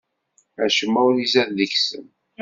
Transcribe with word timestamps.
Acemma 0.63 1.01
ur 1.09 1.15
izad 1.23 1.49
deg-sen. 1.57 2.05